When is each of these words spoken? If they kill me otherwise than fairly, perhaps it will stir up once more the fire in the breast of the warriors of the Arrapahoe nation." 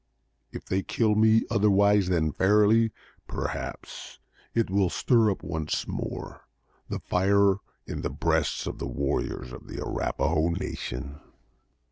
If 0.51 0.65
they 0.65 0.81
kill 0.81 1.13
me 1.13 1.43
otherwise 1.51 2.07
than 2.09 2.31
fairly, 2.31 2.91
perhaps 3.27 4.17
it 4.55 4.67
will 4.67 4.89
stir 4.89 5.29
up 5.29 5.43
once 5.43 5.87
more 5.87 6.47
the 6.89 6.97
fire 6.97 7.57
in 7.85 8.01
the 8.01 8.09
breast 8.09 8.65
of 8.65 8.79
the 8.79 8.87
warriors 8.87 9.51
of 9.53 9.67
the 9.67 9.79
Arrapahoe 9.79 10.55
nation." 10.59 11.21